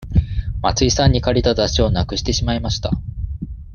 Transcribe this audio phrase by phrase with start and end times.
[0.63, 2.89] 松井さんに借りた雑誌をなくしてしまいました。